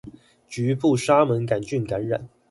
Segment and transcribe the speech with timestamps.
[0.47, 2.27] 局部沙門桿菌感染